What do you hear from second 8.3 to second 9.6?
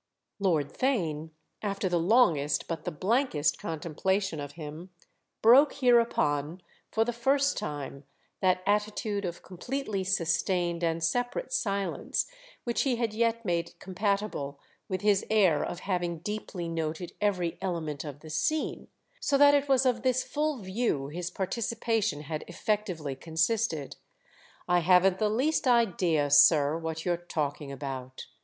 that attitude of